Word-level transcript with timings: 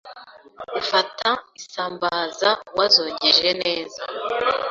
ufata 0.79 1.29
isambaza 1.61 2.49
wazogeje 2.77 3.49
neza 3.61 4.01